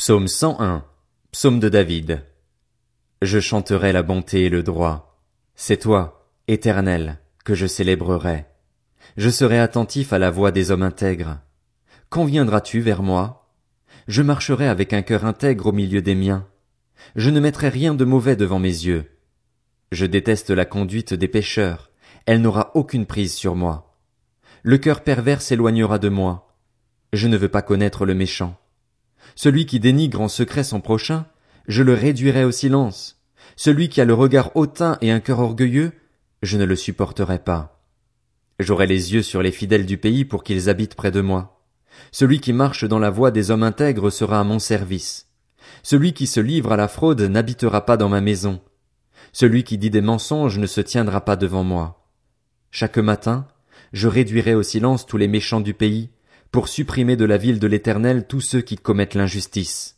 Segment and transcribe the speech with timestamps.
[0.00, 0.84] Psaume 101.
[1.32, 2.24] Psaume de David.
[3.20, 5.20] Je chanterai la bonté et le droit.
[5.56, 8.46] C'est toi, éternel, que je célébrerai.
[9.16, 11.40] Je serai attentif à la voix des hommes intègres.
[12.10, 13.50] Quand viendras-tu vers moi?
[14.06, 16.46] Je marcherai avec un cœur intègre au milieu des miens.
[17.16, 19.10] Je ne mettrai rien de mauvais devant mes yeux.
[19.90, 21.90] Je déteste la conduite des pécheurs.
[22.24, 23.96] Elle n'aura aucune prise sur moi.
[24.62, 26.54] Le cœur pervers s'éloignera de moi.
[27.12, 28.56] Je ne veux pas connaître le méchant.
[29.34, 31.26] Celui qui dénigre en secret son prochain,
[31.66, 33.20] je le réduirai au silence.
[33.56, 35.92] Celui qui a le regard hautain et un cœur orgueilleux,
[36.42, 37.82] je ne le supporterai pas.
[38.58, 41.60] J'aurai les yeux sur les fidèles du pays pour qu'ils habitent près de moi.
[42.10, 45.26] Celui qui marche dans la voie des hommes intègres sera à mon service.
[45.82, 48.60] Celui qui se livre à la fraude n'habitera pas dans ma maison.
[49.32, 52.08] Celui qui dit des mensonges ne se tiendra pas devant moi.
[52.70, 53.46] Chaque matin,
[53.92, 56.10] je réduirai au silence tous les méchants du pays,
[56.50, 59.97] pour supprimer de la ville de l'Éternel tous ceux qui commettent l'injustice.